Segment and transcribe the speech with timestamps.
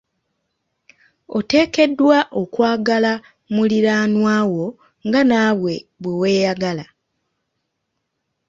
[1.37, 3.13] Oteekeddwa okwagala
[3.53, 4.65] muliraanwa wo
[5.07, 6.85] nga naawe bwe weeyagala.